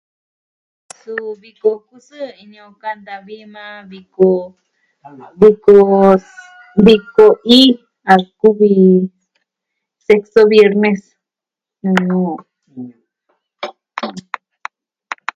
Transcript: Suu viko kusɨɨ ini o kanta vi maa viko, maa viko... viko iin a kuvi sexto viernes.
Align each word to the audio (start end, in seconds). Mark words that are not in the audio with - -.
Suu 0.99 1.29
viko 1.41 1.69
kusɨɨ 1.87 2.25
ini 2.41 2.57
o 2.67 2.69
kanta 2.81 3.13
vi 3.25 3.35
maa 3.53 3.75
viko, 3.91 4.29
maa 5.17 5.31
viko... 5.41 5.75
viko 6.85 7.25
iin 7.57 7.71
a 8.11 8.13
kuvi 8.39 8.71
sexto 10.05 10.41
viernes. 10.51 11.01